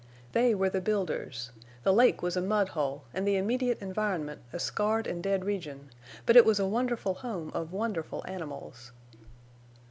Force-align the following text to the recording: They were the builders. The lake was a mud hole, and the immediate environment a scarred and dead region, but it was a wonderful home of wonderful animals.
They 0.31 0.55
were 0.55 0.71
the 0.71 0.81
builders. 0.81 1.51
The 1.83 1.93
lake 1.93 2.23
was 2.23 2.35
a 2.35 2.41
mud 2.41 2.69
hole, 2.69 3.03
and 3.13 3.27
the 3.27 3.35
immediate 3.37 3.79
environment 3.83 4.41
a 4.51 4.57
scarred 4.57 5.05
and 5.05 5.21
dead 5.21 5.45
region, 5.45 5.91
but 6.25 6.35
it 6.35 6.43
was 6.43 6.59
a 6.59 6.65
wonderful 6.65 7.13
home 7.13 7.51
of 7.53 7.71
wonderful 7.71 8.25
animals. 8.27 8.93